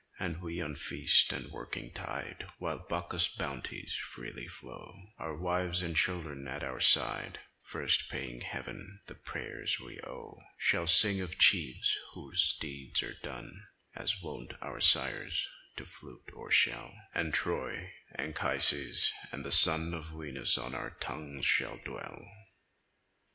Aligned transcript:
And 0.19 0.41
we 0.41 0.59
on 0.61 0.73
feast 0.77 1.31
and 1.31 1.51
working 1.51 1.91
tide, 1.93 2.47
While 2.57 2.87
Bacchus' 2.89 3.27
bounties 3.27 3.93
freely 3.93 4.47
flow, 4.47 4.95
Our 5.19 5.35
wives 5.37 5.83
and 5.83 5.95
children 5.95 6.47
at 6.47 6.63
our 6.63 6.79
side, 6.79 7.39
First 7.61 8.09
paying 8.09 8.41
Heaven 8.41 9.01
the 9.05 9.13
prayers 9.13 9.79
we 9.79 9.99
owe, 9.99 10.39
Shall 10.57 10.87
sing 10.87 11.21
of 11.21 11.37
chiefs 11.37 11.95
whose 12.15 12.57
deeds 12.59 13.03
are 13.03 13.19
done, 13.21 13.67
As 13.93 14.23
wont 14.23 14.53
our 14.59 14.79
sires, 14.81 15.47
to 15.75 15.85
flute 15.85 16.31
or 16.33 16.49
shell, 16.49 16.95
And 17.13 17.31
Troy, 17.31 17.91
Anchises, 18.15 19.11
and 19.31 19.45
the 19.45 19.51
son 19.51 19.93
Of 19.93 20.13
Venus 20.17 20.57
on 20.57 20.73
our 20.73 20.97
tongues 20.99 21.45
shall 21.45 21.77
dwell. 21.77 22.25